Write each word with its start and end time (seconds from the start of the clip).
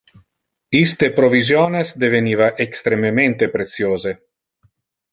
Iste 0.79 1.09
provisiones 1.19 1.93
deveniva 2.05 2.49
extrememente 2.67 3.49
preciose. 3.59 4.19